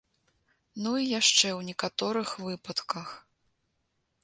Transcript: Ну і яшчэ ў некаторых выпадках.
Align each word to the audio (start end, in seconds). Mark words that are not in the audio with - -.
Ну 0.85 0.93
і 1.01 1.05
яшчэ 1.19 1.49
ў 1.51 1.61
некаторых 1.69 2.29
выпадках. 2.47 3.07